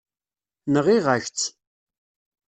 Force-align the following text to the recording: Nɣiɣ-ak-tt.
Nɣiɣ-ak-tt. 0.73 1.47